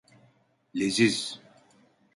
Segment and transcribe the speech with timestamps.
[0.79, 1.19] Leziz.